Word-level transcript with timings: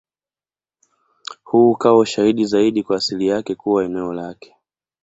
Huu 1.43 1.71
ukawa 1.71 1.99
ushahidi 1.99 2.45
zaidi 2.45 2.85
wa 2.89 2.95
asili 2.97 3.27
yake 3.27 3.55
kuwa 3.55 3.83
eneo 3.85 4.13
lake. 4.13 4.55